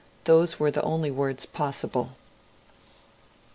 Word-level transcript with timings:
Those 0.23 0.59
were 0.59 0.71
the 0.71 0.81
only 0.81 1.11
words 1.11 1.45
possible. 1.45 2.17